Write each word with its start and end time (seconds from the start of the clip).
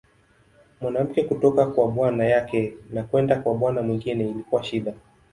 Mwanamke 0.81 1.23
kutoka 1.23 1.65
kwa 1.65 1.87
bwana 1.87 2.25
yake 2.25 2.73
na 2.89 3.03
kwenda 3.03 3.39
kwa 3.41 3.53
bwana 3.53 3.81
mwingine 3.81 4.29
ilikuwa 4.29 4.63
shida. 4.63 4.93